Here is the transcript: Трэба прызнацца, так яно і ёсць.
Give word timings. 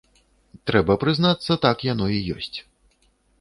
Трэба 0.69 0.95
прызнацца, 1.03 1.59
так 1.67 1.85
яно 1.93 2.09
і 2.17 2.23
ёсць. 2.39 2.51